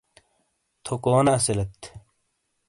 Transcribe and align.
تھو 0.83 0.93
کونے 1.03 1.33
اسیلیت؟ 1.37 1.79